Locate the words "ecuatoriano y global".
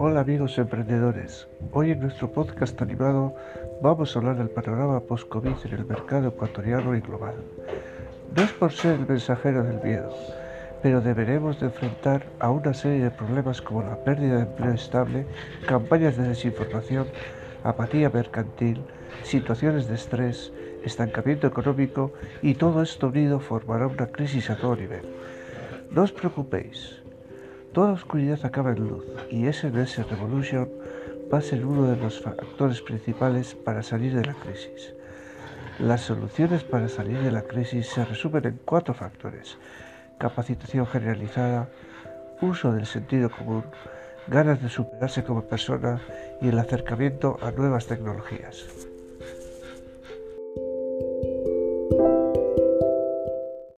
6.28-7.34